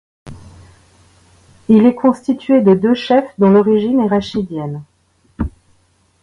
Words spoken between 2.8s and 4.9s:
chefs dont l'origine est rachidienne.